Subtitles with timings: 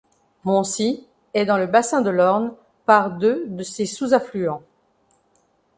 [0.45, 1.05] Moncy
[1.35, 2.55] est dans le bassin de l'Orne,
[2.87, 4.63] par deux de ses sous-affluents.